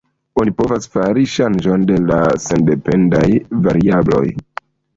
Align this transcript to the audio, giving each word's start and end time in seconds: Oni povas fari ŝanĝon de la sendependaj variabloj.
Oni 0.43 0.53
povas 0.61 0.87
fari 0.95 1.25
ŝanĝon 1.33 1.85
de 1.91 1.99
la 2.13 2.19
sendependaj 2.47 3.25
variabloj. 3.69 4.27